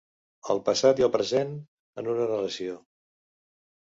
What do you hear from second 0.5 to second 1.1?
El passat i